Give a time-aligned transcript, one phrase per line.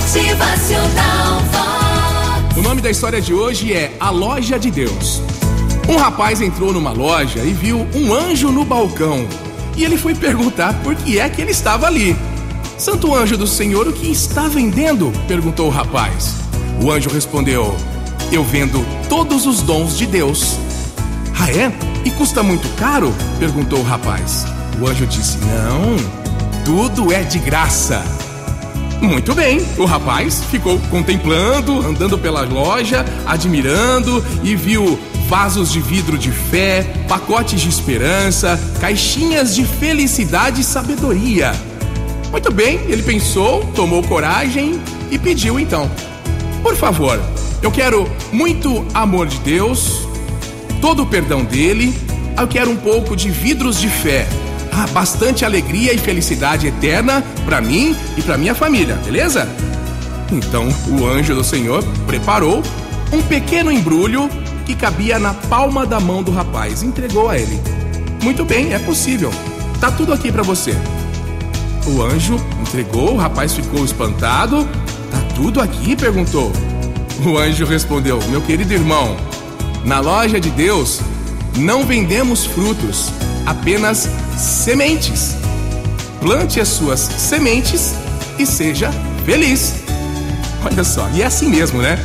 [0.00, 2.56] Motivacional Vox.
[2.56, 5.22] O nome da história de hoje é A Loja de Deus.
[5.86, 9.28] Um rapaz entrou numa loja e viu um anjo no balcão.
[9.76, 12.16] E ele foi perguntar por que é que ele estava ali.
[12.78, 15.12] Santo anjo do Senhor, o que está vendendo?
[15.28, 16.34] perguntou o rapaz.
[16.82, 17.76] O anjo respondeu:
[18.32, 20.56] Eu vendo todos os dons de Deus.
[21.38, 21.70] Ah, é?
[22.06, 23.14] E custa muito caro?
[23.38, 24.46] perguntou o rapaz.
[24.80, 25.94] O anjo disse: Não,
[26.64, 28.02] tudo é de graça.
[29.00, 36.18] Muito bem, o rapaz ficou contemplando, andando pela loja, admirando e viu vasos de vidro
[36.18, 41.52] de fé, pacotes de esperança, caixinhas de felicidade e sabedoria.
[42.30, 44.78] Muito bem, ele pensou, tomou coragem
[45.10, 45.90] e pediu então:
[46.62, 47.18] Por favor,
[47.62, 50.06] eu quero muito amor de Deus,
[50.82, 51.94] todo o perdão dele,
[52.38, 54.28] eu quero um pouco de vidros de fé
[54.72, 59.48] ah, bastante alegria e felicidade eterna para mim e para minha família, beleza?
[60.32, 62.62] Então o anjo do Senhor preparou
[63.12, 64.28] um pequeno embrulho
[64.64, 67.60] que cabia na palma da mão do rapaz, entregou a ele.
[68.22, 69.32] Muito bem, é possível.
[69.80, 70.76] Tá tudo aqui para você.
[71.86, 74.64] O anjo entregou, o rapaz ficou espantado.
[75.10, 75.96] Tá tudo aqui?
[75.96, 76.52] perguntou.
[77.26, 79.16] O anjo respondeu: Meu querido irmão,
[79.84, 81.00] na loja de Deus
[81.56, 83.10] não vendemos frutos,
[83.46, 85.36] apenas sementes.
[86.20, 87.94] Plante as suas sementes
[88.38, 88.90] e seja
[89.24, 89.74] feliz.
[90.64, 91.98] Olha só, e é assim mesmo, né?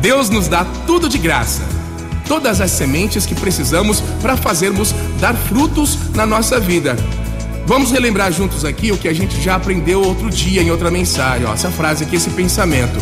[0.00, 1.62] Deus nos dá tudo de graça.
[2.26, 6.96] Todas as sementes que precisamos para fazermos dar frutos na nossa vida.
[7.66, 11.46] Vamos relembrar juntos aqui o que a gente já aprendeu outro dia em outra mensagem.
[11.46, 12.98] Ó, essa frase aqui, esse pensamento.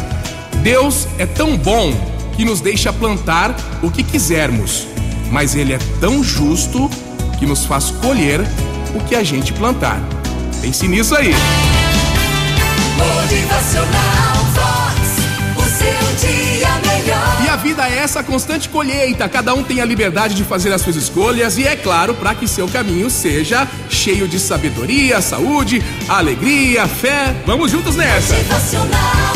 [0.62, 1.92] Deus é tão bom
[2.36, 4.86] que nos deixa plantar o que quisermos,
[5.30, 7.05] mas Ele é tão justo que
[7.44, 8.40] nos faz colher
[8.94, 10.00] o que a gente plantar.
[10.62, 11.34] Pense nisso aí.
[12.96, 17.42] Motivacional Vox, o seu dia melhor.
[17.44, 19.28] E a vida é essa constante colheita.
[19.28, 22.48] Cada um tem a liberdade de fazer as suas escolhas e é claro, para que
[22.48, 27.34] seu caminho seja cheio de sabedoria, saúde, alegria, fé.
[27.44, 28.34] Vamos juntos nessa.
[28.34, 29.35] Motivacional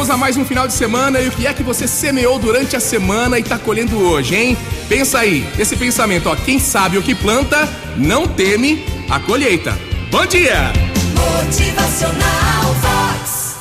[0.00, 2.74] Chegamos a mais um final de semana e o que é que você semeou durante
[2.74, 4.56] a semana e tá colhendo hoje, hein?
[4.88, 7.68] Pensa aí, esse pensamento, ó, quem sabe o que planta,
[7.98, 9.78] não teme a colheita.
[10.10, 10.72] Bom dia!
[11.14, 12.74] Motivacional